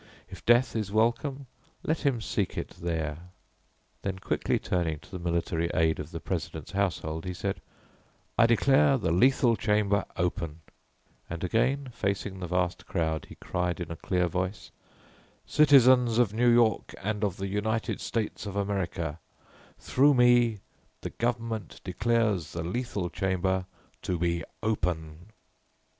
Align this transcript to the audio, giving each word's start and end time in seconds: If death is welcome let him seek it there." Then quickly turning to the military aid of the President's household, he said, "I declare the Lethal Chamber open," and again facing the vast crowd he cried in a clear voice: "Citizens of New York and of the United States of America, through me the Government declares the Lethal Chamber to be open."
If 0.31 0.43
death 0.43 0.75
is 0.75 0.91
welcome 0.91 1.45
let 1.83 1.99
him 2.03 2.21
seek 2.21 2.57
it 2.57 2.69
there." 2.71 3.19
Then 4.01 4.17
quickly 4.17 4.57
turning 4.57 4.97
to 4.97 5.11
the 5.11 5.19
military 5.19 5.69
aid 5.75 5.99
of 5.99 6.09
the 6.09 6.19
President's 6.19 6.71
household, 6.71 7.23
he 7.23 7.35
said, 7.35 7.61
"I 8.35 8.47
declare 8.47 8.97
the 8.97 9.11
Lethal 9.11 9.55
Chamber 9.55 10.05
open," 10.17 10.61
and 11.29 11.43
again 11.43 11.89
facing 11.91 12.39
the 12.39 12.47
vast 12.47 12.87
crowd 12.87 13.27
he 13.29 13.35
cried 13.35 13.79
in 13.79 13.91
a 13.91 13.95
clear 13.95 14.25
voice: 14.27 14.71
"Citizens 15.45 16.17
of 16.17 16.33
New 16.33 16.49
York 16.49 16.95
and 17.03 17.23
of 17.23 17.37
the 17.37 17.45
United 17.47 18.01
States 18.01 18.47
of 18.47 18.55
America, 18.55 19.19
through 19.77 20.15
me 20.15 20.61
the 21.01 21.11
Government 21.11 21.79
declares 21.83 22.53
the 22.53 22.63
Lethal 22.63 23.11
Chamber 23.11 23.67
to 24.01 24.17
be 24.17 24.43
open." 24.63 25.27